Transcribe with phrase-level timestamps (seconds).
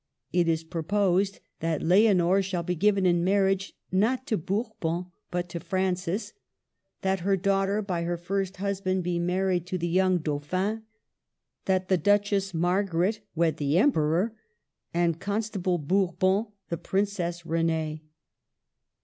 [0.33, 5.47] It is proposed that Leonor shall be given in mar riage, not to Bourbon, but
[5.49, 6.33] to Francis;
[7.03, 10.81] that her daughter by her first husband be married to the young Dauphin;
[11.65, 14.33] that the Duchess Margaret wed the Emperor,
[14.91, 18.01] and Constable Bourbon the Princess Renee.